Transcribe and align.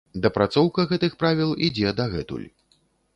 Дапрацоўка 0.21 0.85
гэтых 0.93 1.11
правіл 1.21 1.51
ідзе 1.67 1.91
дагэтуль. 1.99 2.47